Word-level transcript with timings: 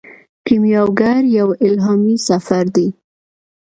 کیمیاګر 0.45 1.23
یو 1.37 1.47
الهامي 1.65 2.15
سفر 2.27 2.63
دی. 2.75 2.87